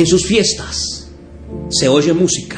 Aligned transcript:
En 0.00 0.06
sus 0.06 0.24
fiestas 0.24 1.10
se 1.68 1.86
oye 1.86 2.14
música 2.14 2.56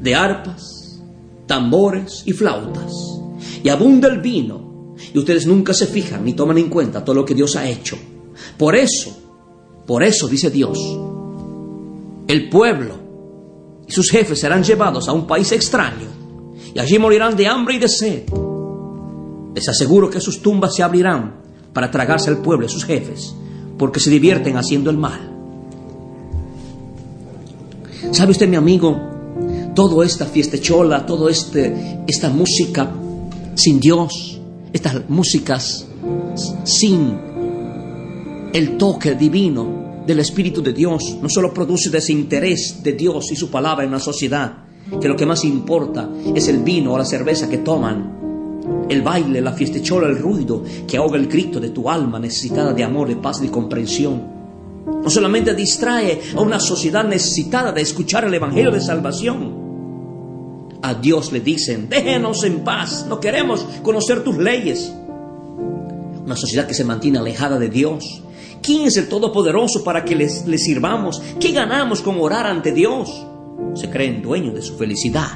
de 0.00 0.14
arpas, 0.14 1.02
tambores 1.44 2.22
y 2.26 2.32
flautas, 2.32 2.92
y 3.64 3.68
abunda 3.68 4.06
el 4.06 4.20
vino, 4.20 4.94
y 5.12 5.18
ustedes 5.18 5.48
nunca 5.48 5.74
se 5.74 5.88
fijan 5.88 6.24
ni 6.24 6.34
toman 6.34 6.58
en 6.58 6.70
cuenta 6.70 7.04
todo 7.04 7.16
lo 7.16 7.24
que 7.24 7.34
Dios 7.34 7.56
ha 7.56 7.68
hecho. 7.68 7.98
Por 8.56 8.76
eso, 8.76 9.10
por 9.84 10.04
eso 10.04 10.28
dice 10.28 10.48
Dios, 10.48 10.78
el 12.28 12.48
pueblo 12.48 12.94
y 13.88 13.90
sus 13.90 14.08
jefes 14.08 14.38
serán 14.38 14.62
llevados 14.62 15.08
a 15.08 15.12
un 15.12 15.26
país 15.26 15.50
extraño, 15.50 16.06
y 16.72 16.78
allí 16.78 17.00
morirán 17.00 17.36
de 17.36 17.48
hambre 17.48 17.74
y 17.74 17.78
de 17.80 17.88
sed. 17.88 18.22
Les 19.56 19.68
aseguro 19.68 20.08
que 20.08 20.20
sus 20.20 20.40
tumbas 20.40 20.76
se 20.76 20.84
abrirán 20.84 21.34
para 21.72 21.90
tragarse 21.90 22.30
al 22.30 22.38
pueblo 22.38 22.66
y 22.66 22.68
sus 22.68 22.84
jefes, 22.84 23.34
porque 23.76 23.98
se 23.98 24.10
divierten 24.10 24.56
haciendo 24.56 24.88
el 24.90 24.98
mal. 24.98 25.39
¿Sabe 28.12 28.32
usted, 28.32 28.48
mi 28.48 28.56
amigo? 28.56 28.98
Toda 29.74 30.04
esta 30.04 30.26
fiestechola, 30.26 31.06
toda 31.06 31.30
este, 31.30 32.02
esta 32.08 32.28
música 32.28 32.90
sin 33.54 33.78
Dios, 33.78 34.40
estas 34.72 35.08
músicas 35.08 35.86
sin 36.64 37.16
el 38.52 38.76
toque 38.76 39.14
divino 39.14 40.02
del 40.04 40.18
Espíritu 40.18 40.60
de 40.60 40.72
Dios, 40.72 41.18
no 41.22 41.28
solo 41.28 41.54
produce 41.54 41.88
desinterés 41.88 42.82
de 42.82 42.94
Dios 42.94 43.30
y 43.30 43.36
su 43.36 43.48
palabra 43.48 43.84
en 43.84 43.92
la 43.92 44.00
sociedad, 44.00 44.64
que 45.00 45.06
lo 45.06 45.14
que 45.14 45.26
más 45.26 45.44
importa 45.44 46.10
es 46.34 46.48
el 46.48 46.64
vino 46.64 46.94
o 46.94 46.98
la 46.98 47.04
cerveza 47.04 47.48
que 47.48 47.58
toman, 47.58 48.86
el 48.88 49.02
baile, 49.02 49.40
la 49.40 49.52
fiestechola, 49.52 50.08
el 50.08 50.18
ruido 50.18 50.64
que 50.86 50.96
ahoga 50.96 51.16
el 51.16 51.28
grito 51.28 51.60
de 51.60 51.70
tu 51.70 51.88
alma 51.88 52.18
necesitada 52.18 52.72
de 52.72 52.82
amor, 52.82 53.06
de 53.06 53.16
paz 53.16 53.40
de 53.40 53.50
comprensión. 53.50 54.39
No 54.86 55.10
solamente 55.10 55.54
distrae 55.54 56.20
a 56.34 56.40
una 56.40 56.58
sociedad 56.58 57.04
necesitada 57.04 57.72
de 57.72 57.82
escuchar 57.82 58.24
el 58.24 58.34
Evangelio 58.34 58.70
de 58.70 58.80
salvación. 58.80 60.78
A 60.82 60.94
Dios 60.94 61.32
le 61.32 61.40
dicen, 61.40 61.88
déjenos 61.88 62.42
en 62.44 62.60
paz, 62.60 63.06
no 63.08 63.20
queremos 63.20 63.66
conocer 63.82 64.24
tus 64.24 64.38
leyes. 64.38 64.92
Una 66.24 66.36
sociedad 66.36 66.66
que 66.66 66.74
se 66.74 66.84
mantiene 66.84 67.18
alejada 67.18 67.58
de 67.58 67.68
Dios. 67.68 68.22
¿Quién 68.62 68.86
es 68.86 68.96
el 68.96 69.08
Todopoderoso 69.08 69.84
para 69.84 70.04
que 70.04 70.16
les 70.16 70.64
sirvamos? 70.64 71.22
¿Qué 71.38 71.52
ganamos 71.52 72.00
con 72.02 72.20
orar 72.20 72.46
ante 72.46 72.72
Dios? 72.72 73.26
Se 73.74 73.90
creen 73.90 74.22
dueños 74.22 74.54
de 74.54 74.62
su 74.62 74.76
felicidad. 74.76 75.28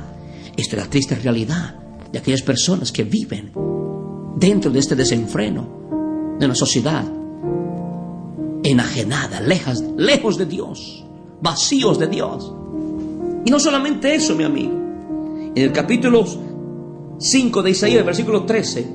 Esta 0.56 0.76
es 0.76 0.82
la 0.82 0.90
triste 0.90 1.14
realidad 1.16 1.74
de 2.10 2.18
aquellas 2.18 2.42
personas 2.42 2.92
que 2.92 3.04
viven 3.04 3.52
dentro 4.36 4.70
de 4.70 4.78
este 4.78 4.94
desenfreno 4.94 6.36
de 6.38 6.46
una 6.46 6.54
sociedad 6.54 7.04
enajenada, 8.64 9.40
lejos, 9.40 10.38
de 10.38 10.46
Dios, 10.46 11.04
vacíos 11.40 11.98
de 11.98 12.08
Dios. 12.08 12.52
Y 13.44 13.50
no 13.50 13.60
solamente 13.60 14.14
eso, 14.14 14.34
mi 14.34 14.42
amigo. 14.42 14.72
En 15.54 15.62
el 15.62 15.72
capítulo 15.72 16.24
5 17.18 17.62
de 17.62 17.70
Isaías, 17.70 18.04
versículo 18.04 18.44
13, 18.44 18.86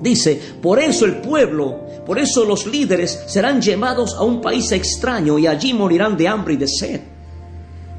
dice, 0.00 0.40
por 0.60 0.80
eso 0.80 1.04
el 1.04 1.20
pueblo, 1.20 1.78
por 2.06 2.18
eso 2.18 2.44
los 2.44 2.66
líderes 2.66 3.22
serán 3.26 3.60
llevados 3.60 4.14
a 4.14 4.22
un 4.22 4.40
país 4.40 4.72
extraño 4.72 5.38
y 5.38 5.46
allí 5.46 5.74
morirán 5.74 6.16
de 6.16 6.26
hambre 6.26 6.54
y 6.54 6.56
de 6.56 6.66
sed. 6.66 7.00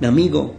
Mi 0.01 0.07
amigo, 0.07 0.55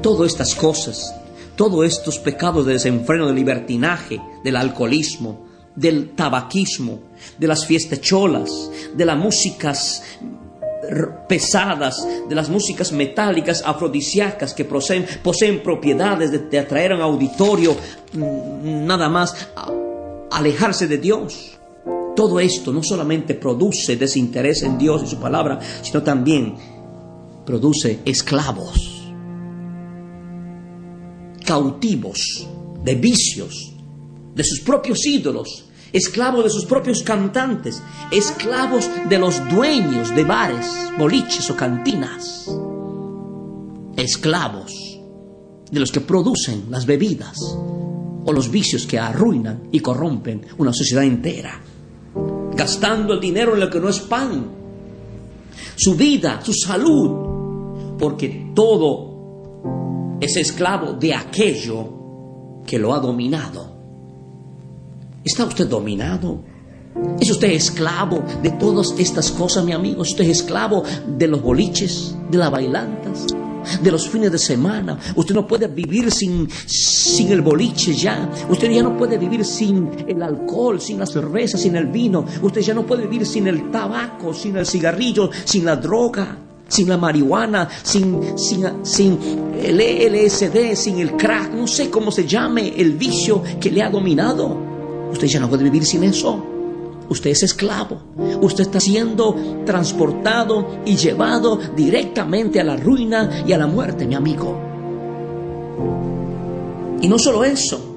todas 0.00 0.30
estas 0.30 0.54
cosas, 0.54 1.12
todos 1.56 1.84
estos 1.84 2.20
pecados 2.20 2.64
de 2.66 2.74
desenfreno, 2.74 3.26
de 3.26 3.34
libertinaje, 3.34 4.22
del 4.44 4.56
alcoholismo, 4.56 5.45
del 5.76 6.10
tabaquismo, 6.10 7.00
de 7.38 7.46
las 7.46 7.66
fiestecholas, 7.66 8.70
de 8.94 9.04
las 9.04 9.18
músicas 9.18 10.02
pesadas, 11.28 12.06
de 12.28 12.34
las 12.34 12.48
músicas 12.48 12.92
metálicas 12.92 13.62
afrodisíacas 13.64 14.54
que 14.54 14.64
poseen, 14.64 15.06
poseen 15.22 15.62
propiedades 15.62 16.50
de, 16.50 16.58
atraer 16.58 16.92
a 16.92 16.96
un 16.96 17.02
auditorio, 17.02 17.76
mm, 18.12 18.86
nada 18.86 19.08
más 19.08 19.48
alejarse 20.30 20.86
de 20.86 20.98
Dios. 20.98 21.58
Todo 22.14 22.40
esto 22.40 22.72
no 22.72 22.82
solamente 22.82 23.34
produce 23.34 23.96
desinterés 23.96 24.62
en 24.62 24.78
Dios 24.78 25.02
y 25.04 25.06
su 25.06 25.18
palabra, 25.18 25.58
sino 25.82 26.02
también 26.02 26.54
produce 27.44 28.00
esclavos, 28.04 29.12
cautivos 31.44 32.48
de 32.82 32.94
vicios, 32.94 33.75
de 34.36 34.44
sus 34.44 34.60
propios 34.60 35.04
ídolos, 35.06 35.64
esclavos 35.92 36.44
de 36.44 36.50
sus 36.50 36.66
propios 36.66 37.02
cantantes, 37.02 37.82
esclavos 38.12 38.88
de 39.08 39.18
los 39.18 39.40
dueños 39.48 40.14
de 40.14 40.24
bares, 40.24 40.66
boliches 40.98 41.50
o 41.50 41.56
cantinas, 41.56 42.46
esclavos 43.96 45.00
de 45.70 45.80
los 45.80 45.90
que 45.90 46.02
producen 46.02 46.66
las 46.68 46.84
bebidas 46.84 47.38
o 47.40 48.30
los 48.30 48.50
vicios 48.50 48.86
que 48.86 48.98
arruinan 48.98 49.68
y 49.72 49.80
corrompen 49.80 50.42
una 50.58 50.74
sociedad 50.74 51.04
entera, 51.04 51.58
gastando 52.54 53.14
el 53.14 53.20
dinero 53.20 53.54
en 53.54 53.60
lo 53.60 53.70
que 53.70 53.80
no 53.80 53.88
es 53.88 54.00
pan, 54.00 54.50
su 55.76 55.94
vida, 55.94 56.42
su 56.44 56.52
salud, 56.52 57.96
porque 57.98 58.52
todo 58.54 60.18
es 60.20 60.36
esclavo 60.36 60.92
de 60.92 61.14
aquello 61.14 62.62
que 62.66 62.78
lo 62.78 62.92
ha 62.92 63.00
dominado 63.00 63.75
¿Está 65.26 65.44
usted 65.44 65.66
dominado? 65.66 66.40
¿Es 67.20 67.28
usted 67.32 67.50
esclavo 67.50 68.22
de 68.44 68.50
todas 68.52 68.94
estas 68.96 69.32
cosas, 69.32 69.64
mi 69.64 69.72
amigo? 69.72 70.04
¿Es 70.04 70.10
usted 70.10 70.24
esclavo 70.30 70.84
de 71.18 71.26
los 71.26 71.42
boliches, 71.42 72.14
de 72.30 72.38
las 72.38 72.48
bailantas, 72.48 73.26
de 73.82 73.90
los 73.90 74.08
fines 74.08 74.30
de 74.30 74.38
semana? 74.38 74.96
Usted 75.16 75.34
no 75.34 75.44
puede 75.44 75.66
vivir 75.66 76.12
sin, 76.12 76.48
sin 76.66 77.32
el 77.32 77.42
boliche 77.42 77.92
ya. 77.92 78.30
Usted 78.48 78.70
ya 78.70 78.84
no 78.84 78.96
puede 78.96 79.18
vivir 79.18 79.44
sin 79.44 79.90
el 80.06 80.22
alcohol, 80.22 80.80
sin 80.80 81.00
la 81.00 81.06
cerveza, 81.06 81.58
sin 81.58 81.74
el 81.74 81.86
vino. 81.86 82.24
Usted 82.40 82.60
ya 82.60 82.72
no 82.72 82.86
puede 82.86 83.02
vivir 83.08 83.26
sin 83.26 83.48
el 83.48 83.72
tabaco, 83.72 84.32
sin 84.32 84.56
el 84.56 84.64
cigarrillo, 84.64 85.28
sin 85.44 85.64
la 85.64 85.74
droga 85.74 86.38
sin 86.68 86.88
la 86.88 86.96
marihuana, 86.96 87.68
sin, 87.84 88.36
sin, 88.36 88.84
sin, 88.84 89.18
el 89.62 89.78
LSD, 89.78 90.74
sin 90.74 90.98
el 90.98 91.12
crack, 91.12 91.52
no 91.52 91.68
sé 91.68 91.90
cómo 91.90 92.10
se 92.10 92.26
llame 92.26 92.74
el 92.76 92.94
vicio 92.94 93.40
que 93.60 93.70
le 93.70 93.84
ha 93.84 93.88
dominado. 93.88 94.75
Usted 95.10 95.26
ya 95.26 95.40
no 95.40 95.48
puede 95.48 95.64
vivir 95.64 95.84
sin 95.84 96.04
eso. 96.04 96.42
Usted 97.08 97.30
es 97.30 97.42
esclavo. 97.44 97.98
Usted 98.40 98.62
está 98.62 98.80
siendo 98.80 99.34
transportado 99.64 100.66
y 100.84 100.96
llevado 100.96 101.58
directamente 101.76 102.60
a 102.60 102.64
la 102.64 102.76
ruina 102.76 103.44
y 103.46 103.52
a 103.52 103.58
la 103.58 103.66
muerte, 103.66 104.06
mi 104.06 104.14
amigo. 104.14 104.58
Y 107.00 107.08
no 107.08 107.18
solo 107.18 107.44
eso. 107.44 107.94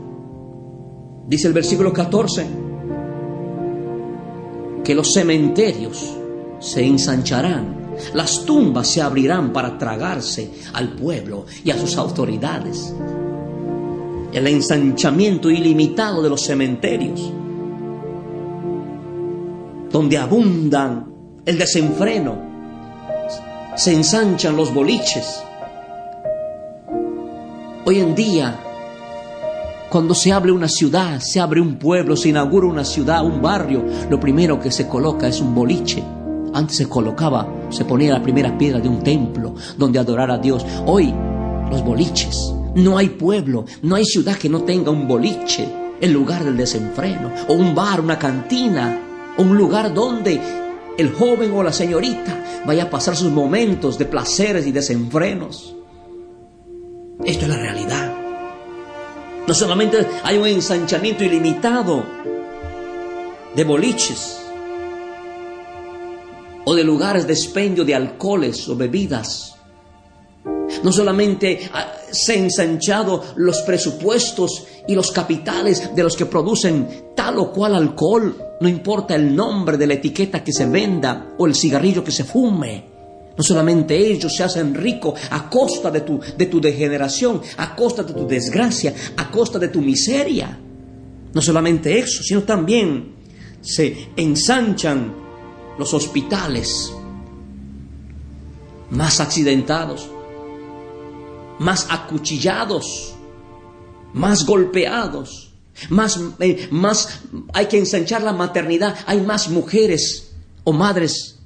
Dice 1.28 1.48
el 1.48 1.54
versículo 1.54 1.94
14 1.94 2.48
que 4.84 4.95
los 4.95 5.13
cementerios 5.13 6.16
se 6.60 6.84
ensancharán, 6.84 7.95
las 8.13 8.45
tumbas 8.45 8.88
se 8.88 9.01
abrirán 9.01 9.54
para 9.54 9.78
tragarse 9.78 10.51
al 10.74 10.94
pueblo 10.94 11.45
y 11.63 11.69
a 11.69 11.78
sus 11.78 11.98
autoridades 11.98 12.94
el 14.34 14.48
ensanchamiento 14.48 15.50
ilimitado 15.50 16.22
de 16.22 16.30
los 16.30 16.44
cementerios, 16.44 17.31
donde 19.92 20.18
abundan 20.18 21.12
el 21.46 21.58
desenfreno, 21.58 22.38
se 23.76 23.94
ensanchan 23.94 24.56
los 24.56 24.74
boliches. 24.74 25.42
Hoy 27.86 28.00
en 28.00 28.14
día, 28.14 28.60
cuando 29.90 30.14
se 30.14 30.32
abre 30.32 30.52
una 30.52 30.68
ciudad, 30.68 31.20
se 31.20 31.40
abre 31.40 31.60
un 31.60 31.78
pueblo, 31.78 32.16
se 32.16 32.30
inaugura 32.30 32.68
una 32.68 32.86
ciudad, 32.86 33.25
un 33.25 33.42
barrio, 33.42 33.84
lo 34.10 34.20
primero 34.20 34.60
que 34.60 34.72
se 34.72 34.88
coloca 34.88 35.28
es 35.28 35.42
un 35.42 35.56
boliche. 35.56 36.04
Antes 36.54 36.78
se 36.78 36.90
colocaba, 36.90 37.48
se 37.70 37.86
ponía 37.86 38.14
la 38.14 38.22
primera 38.22 38.56
piedra 38.58 38.80
de 38.80 38.90
un 38.90 39.02
templo 39.02 39.56
donde 39.78 39.98
adorar 39.98 40.30
a 40.30 40.38
Dios. 40.38 40.66
Hoy, 40.86 41.14
los 41.72 41.84
boliches 41.84 42.54
No 42.75 42.98
hay 42.98 43.10
pueblo, 43.10 43.66
no 43.81 43.95
hay 43.95 44.06
ciudad 44.06 44.38
que 44.38 44.50
no 44.50 44.63
tenga 44.63 44.92
un 44.92 45.07
boliche, 45.07 45.68
el 46.00 46.12
lugar 46.12 46.44
del 46.44 46.57
desenfreno, 46.57 47.31
o 47.48 47.54
un 47.54 47.75
bar, 47.75 48.01
una 48.01 48.18
cantina, 48.18 49.33
o 49.38 49.42
un 49.42 49.57
lugar 49.57 49.94
donde 49.94 50.39
el 50.98 51.13
joven 51.13 51.51
o 51.54 51.63
la 51.63 51.74
señorita 51.74 52.63
vaya 52.66 52.83
a 52.83 52.89
pasar 52.89 53.16
sus 53.16 53.31
momentos 53.31 53.98
de 53.98 54.06
placeres 54.06 54.68
y 54.68 54.71
desenfrenos. 54.71 55.75
Esto 57.24 57.45
es 57.45 57.50
la 57.50 57.57
realidad. 57.57 58.16
No 59.48 59.54
solamente 59.54 60.06
hay 60.24 60.38
un 60.38 60.48
ensanchamiento 60.48 61.24
ilimitado 61.24 62.06
de 63.56 63.63
boliches 63.63 64.39
o 66.65 66.75
de 66.75 66.83
lugares 66.83 67.25
de 67.25 67.33
expendio 67.33 67.83
de 67.83 67.95
alcoholes 67.95 68.69
o 68.69 68.75
bebidas. 68.75 69.56
No 70.83 70.92
solamente 70.92 71.69
ah, 71.74 71.94
se 72.12 72.38
ensanchado 72.38 73.24
los 73.36 73.60
presupuestos 73.62 74.66
y 74.88 74.96
los 74.96 75.12
capitales 75.12 75.96
de 75.96 76.04
los 76.04 76.16
que 76.16 76.26
producen 76.26 76.88
tal 77.16 77.38
o 77.40 77.52
cual 77.52 77.76
alcohol, 77.76 78.36
no 78.60 78.68
importa 78.68 79.16
el 79.16 79.36
nombre 79.36 79.78
de 79.78 79.88
la 79.88 79.94
etiqueta 79.96 80.44
que 80.44 80.54
se 80.54 80.66
venda 80.66 81.34
o 81.38 81.46
el 81.46 81.56
cigarrillo 81.56 82.04
que 82.04 82.12
se 82.12 82.24
fume. 82.24 82.90
No 83.38 83.44
solamente 83.44 83.96
ellos 83.96 84.36
se 84.36 84.44
hacen 84.44 84.74
ricos 84.74 85.20
a 85.30 85.50
costa 85.50 85.90
de 85.90 86.02
tu, 86.02 86.20
de 86.38 86.46
tu 86.48 86.60
degeneración, 86.60 87.42
a 87.58 87.76
costa 87.76 88.04
de 88.04 88.14
tu 88.14 88.28
desgracia, 88.28 88.94
a 89.16 89.32
costa 89.32 89.58
de 89.58 89.70
tu 89.70 89.82
miseria. 89.82 90.60
No 91.34 91.42
solamente 91.42 91.98
eso, 91.98 92.22
sino 92.24 92.44
también 92.44 93.16
se 93.62 94.10
ensanchan 94.18 95.16
los 95.78 95.94
hospitales 95.94 96.92
más 98.90 99.20
accidentados, 99.20 100.10
más 101.60 101.88
acuchillados, 101.90 103.14
más 104.14 104.46
golpeados, 104.46 105.52
más, 105.90 106.20
eh, 106.40 106.68
más 106.72 107.22
hay 107.54 107.68
que 107.68 107.78
ensanchar 107.78 108.24
la 108.24 108.34
maternidad, 108.34 108.98
hay 109.06 109.22
más 109.22 109.50
mujeres 109.50 110.32
o 110.64 110.74
madres 110.74 111.38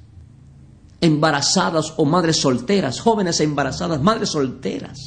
embarazadas 1.00 1.92
o 1.96 2.04
madres 2.04 2.38
solteras, 2.38 3.00
jóvenes 3.00 3.40
embarazadas, 3.40 4.00
madres 4.00 4.30
solteras, 4.30 4.98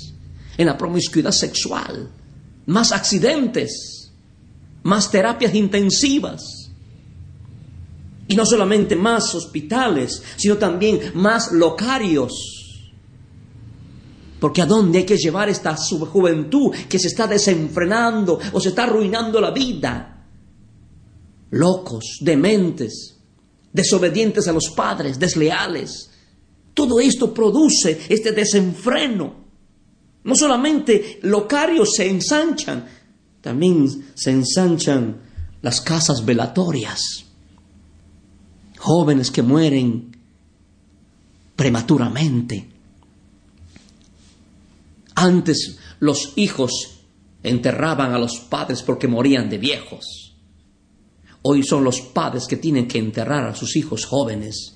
en 0.57 0.67
la 0.67 0.77
promiscuidad 0.77 1.31
sexual, 1.31 2.09
más 2.67 2.91
accidentes, 2.91 4.11
más 4.83 5.09
terapias 5.09 5.53
intensivas. 5.55 6.69
Y 8.29 8.35
no 8.35 8.45
solamente 8.45 8.95
más 8.95 9.33
hospitales, 9.35 10.21
sino 10.35 10.57
también 10.57 11.11
más 11.15 11.51
locarios. 11.51 12.56
Porque 14.39 14.61
a 14.61 14.65
dónde 14.65 14.99
hay 14.99 15.05
que 15.05 15.17
llevar 15.17 15.49
esta 15.49 15.75
juventud 15.75 16.73
que 16.87 16.99
se 16.99 17.07
está 17.07 17.27
desenfrenando 17.27 18.39
o 18.53 18.59
se 18.59 18.69
está 18.69 18.83
arruinando 18.83 19.41
la 19.41 19.51
vida. 19.51 20.25
Locos, 21.51 22.19
dementes, 22.21 23.17
desobedientes 23.73 24.47
a 24.47 24.53
los 24.53 24.69
padres, 24.75 25.17
desleales. 25.17 26.11
Todo 26.73 26.99
esto 26.99 27.33
produce 27.33 28.01
este 28.09 28.31
desenfreno. 28.31 29.47
No 30.23 30.35
solamente 30.35 31.19
locarios 31.23 31.95
se 31.95 32.09
ensanchan, 32.09 32.85
también 33.41 34.11
se 34.13 34.31
ensanchan 34.31 35.21
las 35.61 35.81
casas 35.81 36.23
velatorias. 36.23 37.25
Jóvenes 38.77 39.31
que 39.31 39.41
mueren 39.41 40.15
prematuramente. 41.55 42.76
Antes 45.19 45.79
los 45.99 46.33
hijos 46.35 47.01
enterraban 47.41 48.13
a 48.13 48.19
los 48.19 48.37
padres 48.37 48.83
porque 48.83 49.07
morían 49.07 49.49
de 49.49 49.57
viejos. 49.57 50.35
Hoy 51.41 51.63
son 51.63 51.83
los 51.83 52.01
padres 52.01 52.45
que 52.45 52.57
tienen 52.57 52.87
que 52.87 52.99
enterrar 52.99 53.47
a 53.47 53.55
sus 53.55 53.75
hijos 53.77 54.05
jóvenes, 54.05 54.75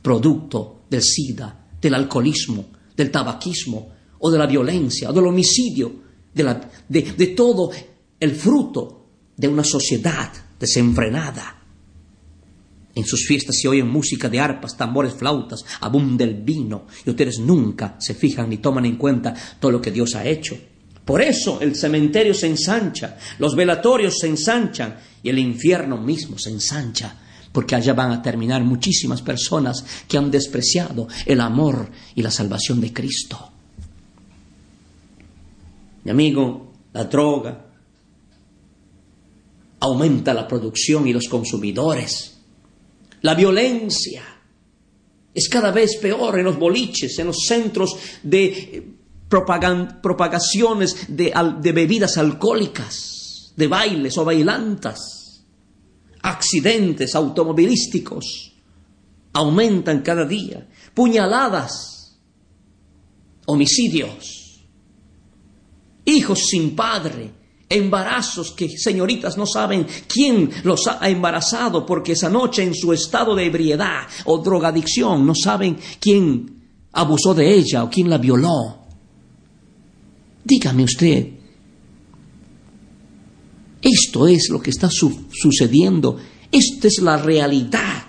producto 0.00 0.84
del 0.88 1.02
SIDA, 1.02 1.66
del 1.82 1.94
alcoholismo, 1.94 2.64
del 2.96 3.10
tabaquismo 3.10 3.90
o 4.20 4.30
de 4.30 4.38
la 4.38 4.46
violencia 4.46 5.12
del 5.12 5.26
homicidio, 5.26 5.92
de 6.32 7.26
todo 7.36 7.70
el 8.18 8.34
fruto 8.36 9.04
de 9.36 9.48
una 9.48 9.64
sociedad 9.64 10.32
desenfrenada. 10.58 11.57
En 12.98 13.06
sus 13.06 13.28
fiestas 13.28 13.56
se 13.56 13.68
oyen 13.68 13.88
música 13.88 14.28
de 14.28 14.40
arpas, 14.40 14.76
tambores, 14.76 15.14
flautas, 15.14 15.64
abunda 15.82 16.24
el 16.24 16.34
vino, 16.34 16.88
y 17.06 17.10
ustedes 17.10 17.38
nunca 17.38 17.94
se 18.00 18.12
fijan 18.12 18.50
ni 18.50 18.56
toman 18.56 18.86
en 18.86 18.96
cuenta 18.96 19.32
todo 19.60 19.70
lo 19.70 19.80
que 19.80 19.92
Dios 19.92 20.16
ha 20.16 20.26
hecho. 20.26 20.58
Por 21.04 21.22
eso 21.22 21.60
el 21.60 21.76
cementerio 21.76 22.34
se 22.34 22.48
ensancha, 22.48 23.16
los 23.38 23.54
velatorios 23.54 24.18
se 24.18 24.26
ensanchan 24.26 24.98
y 25.22 25.28
el 25.28 25.38
infierno 25.38 25.96
mismo 25.96 26.40
se 26.40 26.50
ensancha, 26.50 27.14
porque 27.52 27.76
allá 27.76 27.94
van 27.94 28.10
a 28.10 28.20
terminar 28.20 28.64
muchísimas 28.64 29.22
personas 29.22 29.84
que 30.08 30.18
han 30.18 30.32
despreciado 30.32 31.06
el 31.24 31.40
amor 31.40 31.88
y 32.16 32.22
la 32.22 32.32
salvación 32.32 32.80
de 32.80 32.92
Cristo. 32.92 33.52
Mi 36.02 36.10
amigo, 36.10 36.72
la 36.92 37.04
droga 37.04 37.64
aumenta 39.78 40.34
la 40.34 40.48
producción 40.48 41.06
y 41.06 41.12
los 41.12 41.28
consumidores. 41.28 42.37
La 43.22 43.34
violencia 43.34 44.22
es 45.34 45.48
cada 45.48 45.70
vez 45.70 45.96
peor 45.96 46.38
en 46.38 46.44
los 46.44 46.58
boliches, 46.58 47.18
en 47.18 47.28
los 47.28 47.44
centros 47.46 47.96
de 48.22 48.94
propagaciones 49.28 51.06
de, 51.08 51.32
de 51.60 51.72
bebidas 51.72 52.16
alcohólicas, 52.16 53.52
de 53.56 53.66
bailes 53.66 54.16
o 54.16 54.24
bailantas, 54.24 55.44
accidentes 56.22 57.14
automovilísticos 57.14 58.54
aumentan 59.32 60.02
cada 60.02 60.24
día, 60.24 60.66
puñaladas, 60.94 62.18
homicidios, 63.46 64.64
hijos 66.04 66.40
sin 66.48 66.74
padre, 66.74 67.30
embarazos 67.68 68.52
que 68.52 68.78
señoritas 68.78 69.36
no 69.36 69.46
saben 69.46 69.86
quién 70.06 70.50
los 70.64 70.86
ha 70.86 71.08
embarazado 71.08 71.84
porque 71.84 72.12
esa 72.12 72.28
noche 72.30 72.62
en 72.62 72.74
su 72.74 72.92
estado 72.92 73.34
de 73.34 73.46
ebriedad 73.46 74.06
o 74.24 74.38
drogadicción 74.38 75.26
no 75.26 75.34
saben 75.34 75.78
quién 76.00 76.58
abusó 76.92 77.34
de 77.34 77.52
ella 77.52 77.84
o 77.84 77.90
quién 77.90 78.08
la 78.08 78.18
violó. 78.18 78.78
Dígame 80.44 80.84
usted, 80.84 81.28
esto 83.82 84.26
es 84.26 84.48
lo 84.50 84.60
que 84.60 84.70
está 84.70 84.88
sucediendo, 84.90 86.16
esta 86.50 86.88
es 86.88 87.00
la 87.02 87.18
realidad. 87.18 88.04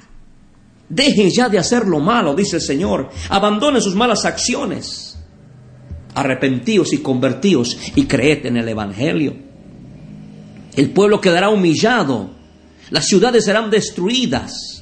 Dejen 0.88 1.30
ya 1.30 1.50
de 1.50 1.60
hacer 1.60 1.86
lo 1.86 2.00
malo, 2.00 2.34
dice 2.34 2.56
el 2.56 2.62
Señor, 2.62 3.10
abandonen 3.30 3.82
sus 3.82 3.94
malas 3.94 4.26
acciones, 4.26 5.20
arrepentíos 6.16 6.94
y 6.94 7.00
convertíos 7.00 7.78
y 7.96 8.06
creed 8.06 8.46
en 8.48 8.58
el 8.58 8.70
Evangelio. 8.70 9.49
El 10.80 10.92
pueblo 10.92 11.20
quedará 11.20 11.50
humillado, 11.50 12.30
las 12.90 13.06
ciudades 13.06 13.44
serán 13.44 13.70
destruidas. 13.70 14.82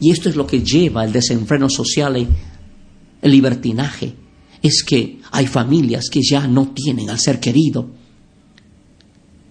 Y 0.00 0.10
esto 0.10 0.30
es 0.30 0.36
lo 0.36 0.46
que 0.46 0.62
lleva 0.62 1.04
el 1.04 1.12
desenfreno 1.12 1.68
social 1.68 2.16
el 2.16 3.30
libertinaje 3.30 4.14
es 4.62 4.82
que 4.82 5.20
hay 5.32 5.46
familias 5.46 6.06
que 6.10 6.22
ya 6.22 6.46
no 6.46 6.68
tienen 6.68 7.10
al 7.10 7.20
ser 7.20 7.40
querido. 7.40 7.90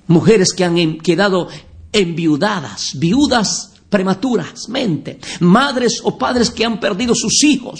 Mujeres 0.07 0.51
que 0.57 0.63
han 0.63 0.97
quedado 0.97 1.49
enviudadas, 1.91 2.93
viudas 2.95 3.73
prematuramente. 3.87 5.19
Madres 5.41 6.01
o 6.03 6.17
padres 6.17 6.49
que 6.49 6.65
han 6.65 6.79
perdido 6.79 7.13
sus 7.13 7.43
hijos 7.43 7.79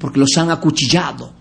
porque 0.00 0.18
los 0.18 0.36
han 0.36 0.50
acuchillado. 0.50 1.34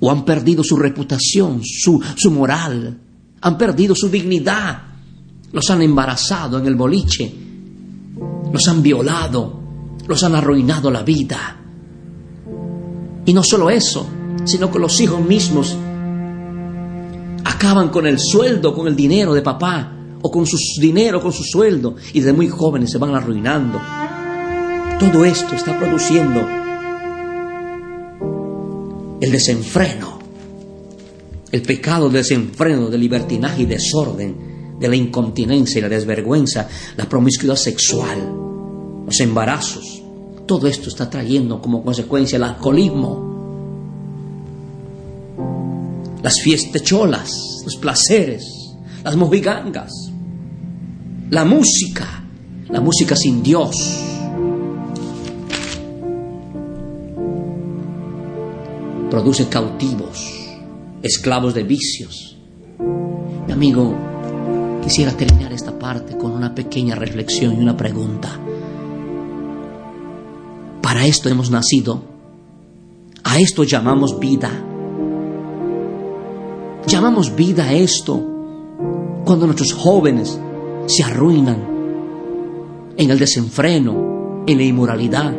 O 0.00 0.10
han 0.10 0.26
perdido 0.26 0.62
su 0.62 0.76
reputación, 0.76 1.62
su, 1.64 1.98
su 2.16 2.30
moral. 2.30 2.98
Han 3.42 3.58
perdido 3.58 3.94
su 3.94 4.08
dignidad. 4.08 4.82
Los 5.52 5.68
han 5.70 5.82
embarazado 5.82 6.58
en 6.58 6.66
el 6.66 6.74
boliche. 6.74 7.32
Los 8.52 8.66
han 8.68 8.82
violado. 8.82 9.60
Los 10.06 10.22
han 10.24 10.34
arruinado 10.34 10.90
la 10.90 11.02
vida. 11.02 11.56
Y 13.24 13.32
no 13.32 13.42
solo 13.44 13.70
eso, 13.70 14.06
sino 14.44 14.70
que 14.70 14.78
los 14.78 15.00
hijos 15.00 15.20
mismos 15.20 15.76
acaban 17.44 17.90
con 17.90 18.06
el 18.06 18.18
sueldo, 18.18 18.74
con 18.74 18.88
el 18.88 18.96
dinero 18.96 19.32
de 19.34 19.42
papá, 19.42 19.92
o 20.20 20.30
con 20.30 20.46
su 20.46 20.56
dinero, 20.80 21.20
con 21.20 21.32
su 21.32 21.44
sueldo, 21.44 21.96
y 22.12 22.20
desde 22.20 22.32
muy 22.32 22.48
jóvenes 22.48 22.90
se 22.90 22.98
van 22.98 23.14
arruinando. 23.14 23.80
Todo 24.98 25.24
esto 25.24 25.54
está 25.54 25.78
produciendo 25.78 26.40
el 29.20 29.30
desenfreno, 29.30 30.18
el 31.52 31.62
pecado 31.62 32.04
del 32.04 32.22
desenfreno, 32.22 32.88
del 32.88 33.00
libertinaje 33.00 33.62
y 33.62 33.66
desorden, 33.66 34.78
de 34.80 34.88
la 34.88 34.96
incontinencia 34.96 35.78
y 35.78 35.82
la 35.82 35.88
desvergüenza, 35.88 36.68
la 36.96 37.08
promiscuidad 37.08 37.56
sexual, 37.56 38.18
los 39.06 39.20
embarazos, 39.20 40.02
todo 40.46 40.66
esto 40.66 40.88
está 40.88 41.08
trayendo 41.08 41.60
como 41.60 41.84
consecuencia 41.84 42.36
el 42.36 42.44
alcoholismo. 42.44 43.32
las 46.22 46.40
fiestecholas, 46.40 47.62
los 47.64 47.76
placeres, 47.76 48.44
las 49.02 49.16
mojigangas, 49.16 49.90
la 51.30 51.44
música, 51.44 52.24
la 52.68 52.80
música 52.80 53.16
sin 53.16 53.42
Dios. 53.42 53.74
Produce 59.10 59.48
cautivos, 59.48 60.41
esclavos 61.02 61.54
de 61.54 61.64
vicios. 61.64 62.36
Mi 63.46 63.52
amigo, 63.52 63.94
quisiera 64.82 65.12
terminar 65.12 65.52
esta 65.52 65.78
parte 65.78 66.16
con 66.16 66.32
una 66.32 66.54
pequeña 66.54 66.94
reflexión 66.94 67.56
y 67.56 67.60
una 67.60 67.76
pregunta. 67.76 68.28
Para 70.80 71.06
esto 71.06 71.28
hemos 71.28 71.50
nacido. 71.50 72.02
A 73.24 73.38
esto 73.38 73.64
llamamos 73.64 74.18
vida. 74.18 74.50
Llamamos 76.86 77.34
vida 77.34 77.64
a 77.64 77.72
esto 77.72 78.20
cuando 79.24 79.46
nuestros 79.46 79.72
jóvenes 79.72 80.38
se 80.86 81.04
arruinan 81.04 81.72
en 82.96 83.10
el 83.10 83.18
desenfreno, 83.18 84.44
en 84.46 84.58
la 84.58 84.64
inmoralidad. 84.64 85.32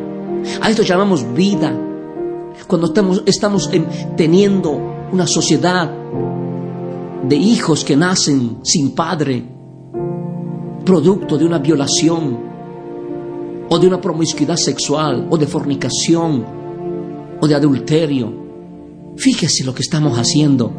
A 0.61 0.69
esto 0.69 0.83
llamamos 0.83 1.33
vida 1.33 1.73
cuando 2.67 2.87
estamos, 2.87 3.23
estamos 3.25 3.69
teniendo 4.15 4.93
una 5.13 5.27
sociedad 5.27 5.91
de 7.27 7.35
hijos 7.35 7.85
que 7.85 7.95
nacen 7.95 8.57
sin 8.63 8.95
padre, 8.95 9.43
producto 10.83 11.37
de 11.37 11.45
una 11.45 11.59
violación 11.59 12.39
o 13.69 13.77
de 13.77 13.87
una 13.87 14.01
promiscuidad 14.01 14.55
sexual 14.55 15.27
o 15.29 15.37
de 15.37 15.45
fornicación 15.45 16.43
o 17.39 17.47
de 17.47 17.53
adulterio. 17.53 18.33
Fíjese 19.15 19.63
lo 19.63 19.75
que 19.75 19.83
estamos 19.83 20.17
haciendo. 20.17 20.73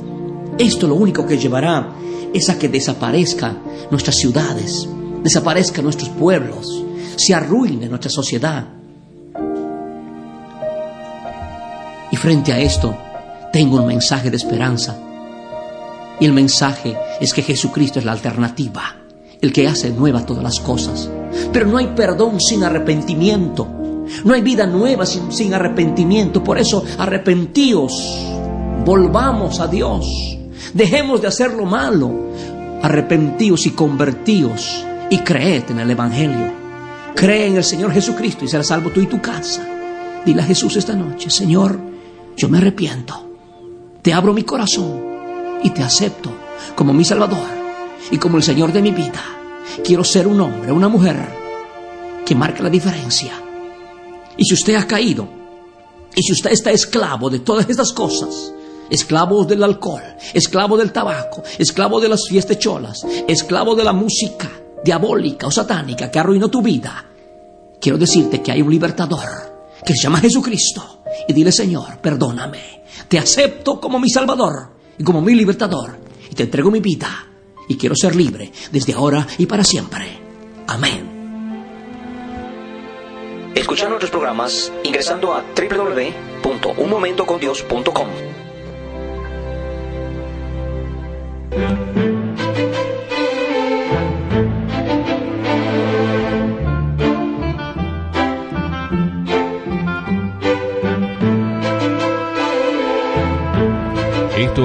Esto 0.58 0.88
lo 0.88 0.96
único 0.96 1.24
que 1.24 1.38
llevará 1.38 1.94
es 2.32 2.50
a 2.50 2.58
que 2.58 2.68
desaparezcan 2.68 3.62
nuestras 3.92 4.16
ciudades, 4.16 4.88
desaparezcan 5.22 5.84
nuestros 5.84 6.08
pueblos, 6.10 6.84
se 7.14 7.34
arruine 7.34 7.88
nuestra 7.88 8.10
sociedad. 8.10 8.66
Y 12.10 12.16
frente 12.16 12.52
a 12.52 12.58
esto, 12.58 12.96
tengo 13.54 13.76
un 13.76 13.86
mensaje 13.86 14.32
de 14.32 14.36
esperanza. 14.36 14.98
Y 16.18 16.26
el 16.26 16.32
mensaje 16.32 16.96
es 17.20 17.32
que 17.32 17.40
Jesucristo 17.40 18.00
es 18.00 18.04
la 18.04 18.10
alternativa, 18.10 18.96
el 19.40 19.52
que 19.52 19.68
hace 19.68 19.90
nueva 19.90 20.26
todas 20.26 20.42
las 20.42 20.58
cosas. 20.58 21.08
Pero 21.52 21.68
no 21.68 21.78
hay 21.78 21.86
perdón 21.94 22.40
sin 22.40 22.64
arrepentimiento. 22.64 23.68
No 24.24 24.34
hay 24.34 24.42
vida 24.42 24.66
nueva 24.66 25.06
sin, 25.06 25.54
arrepentimiento. 25.54 26.42
Por 26.42 26.58
eso, 26.58 26.84
arrepentíos, 26.98 27.92
volvamos 28.84 29.60
a 29.60 29.68
Dios. 29.68 30.04
Dejemos 30.72 31.22
de 31.22 31.28
hacer 31.28 31.52
lo 31.52 31.64
malo. 31.64 32.10
Arrepentíos 32.82 33.66
y 33.66 33.70
convertíos 33.70 34.84
y 35.10 35.18
creed 35.18 35.70
en 35.70 35.78
el 35.78 35.92
Evangelio. 35.92 36.52
Cree 37.14 37.46
en 37.46 37.56
el 37.58 37.64
Señor 37.64 37.92
Jesucristo 37.92 38.46
y 38.46 38.48
serás 38.48 38.66
salvo 38.66 38.90
tú 38.90 39.00
y 39.00 39.06
tu 39.06 39.22
casa. 39.22 39.64
Dile 40.26 40.42
a 40.42 40.44
Jesús 40.44 40.74
esta 40.74 40.94
noche, 40.94 41.30
Señor, 41.30 41.78
yo 42.36 42.48
me 42.48 42.58
arrepiento. 42.58 43.23
Te 44.04 44.12
abro 44.12 44.34
mi 44.34 44.42
corazón 44.42 45.02
y 45.62 45.70
te 45.70 45.82
acepto 45.82 46.30
como 46.76 46.92
mi 46.92 47.06
Salvador 47.06 47.48
y 48.10 48.18
como 48.18 48.36
el 48.36 48.42
Señor 48.42 48.70
de 48.70 48.82
mi 48.82 48.90
vida. 48.90 49.24
Quiero 49.82 50.04
ser 50.04 50.26
un 50.26 50.38
hombre, 50.42 50.72
una 50.72 50.88
mujer 50.88 51.16
que 52.26 52.34
marque 52.34 52.62
la 52.62 52.68
diferencia. 52.68 53.32
Y 54.36 54.44
si 54.44 54.52
usted 54.52 54.74
ha 54.74 54.86
caído, 54.86 55.26
y 56.14 56.22
si 56.22 56.32
usted 56.32 56.52
está 56.52 56.70
esclavo 56.70 57.30
de 57.30 57.38
todas 57.38 57.66
estas 57.70 57.94
cosas, 57.94 58.52
esclavo 58.90 59.46
del 59.46 59.64
alcohol, 59.64 60.02
esclavo 60.34 60.76
del 60.76 60.92
tabaco, 60.92 61.42
esclavo 61.56 61.98
de 61.98 62.10
las 62.10 62.28
fiestecholas, 62.28 63.06
esclavo 63.26 63.74
de 63.74 63.84
la 63.84 63.94
música 63.94 64.50
diabólica 64.84 65.46
o 65.46 65.50
satánica 65.50 66.10
que 66.10 66.18
arruinó 66.18 66.50
tu 66.50 66.60
vida, 66.60 67.06
quiero 67.80 67.96
decirte 67.96 68.42
que 68.42 68.52
hay 68.52 68.60
un 68.60 68.70
libertador 68.70 69.53
que 69.84 69.94
se 69.94 70.02
llama 70.02 70.20
Jesucristo. 70.20 71.02
Y 71.28 71.32
dile, 71.32 71.52
Señor, 71.52 71.98
perdóname. 72.00 72.82
Te 73.08 73.18
acepto 73.18 73.80
como 73.80 73.98
mi 73.98 74.10
Salvador 74.10 74.70
y 74.98 75.04
como 75.04 75.20
mi 75.20 75.34
libertador. 75.34 75.98
Y 76.30 76.34
te 76.34 76.44
entrego 76.44 76.70
mi 76.70 76.80
vida. 76.80 77.26
Y 77.68 77.76
quiero 77.76 77.94
ser 77.94 78.16
libre 78.16 78.50
desde 78.72 78.94
ahora 78.94 79.26
y 79.38 79.44
para 79.46 79.64
siempre. 79.64 80.18
Amén. 80.66 81.14
Escucha 83.54 83.88
nuestros 83.88 84.10
programas 84.10 84.72
ingresando 84.82 85.32
a 85.32 85.44
www.unmomentocondios.com. 85.54 88.33